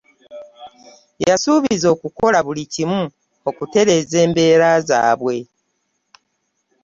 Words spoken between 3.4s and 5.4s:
okutereeza embeera zaabwe.